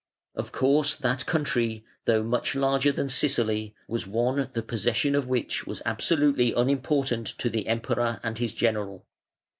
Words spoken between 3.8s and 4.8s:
was one the